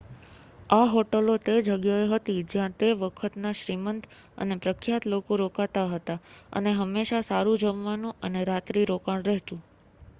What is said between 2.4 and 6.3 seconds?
જ્યાં તે વખતના શ્રીમંત અને પ્રખ્યાત લોકો રોકાતા હતા